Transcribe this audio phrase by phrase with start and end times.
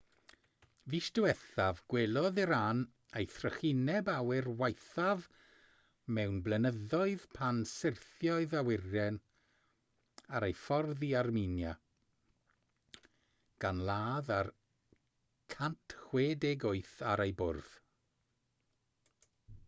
[0.91, 2.79] fis diwethaf gwelodd iran
[3.19, 5.27] ei thrychineb awyr waethaf
[6.19, 9.19] mewn blynyddoedd pan syrthiodd awyren
[10.39, 11.75] ar ei ffordd i armenia
[13.65, 14.51] gan ladd yr
[15.59, 17.77] 168 ar ei bwrdd